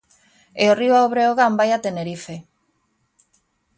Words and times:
E 0.63 0.63
o 0.71 0.77
Río 0.81 1.09
Breogán 1.13 1.53
vai 1.59 1.69
a 1.73 1.81
Tenerife. 1.85 2.35